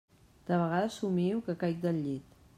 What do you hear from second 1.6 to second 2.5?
caic del llit.